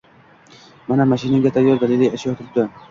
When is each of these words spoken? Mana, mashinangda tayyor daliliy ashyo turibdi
Mana, 0.87 1.07
mashinangda 1.13 1.55
tayyor 1.59 1.81
daliliy 1.87 2.15
ashyo 2.19 2.37
turibdi 2.43 2.69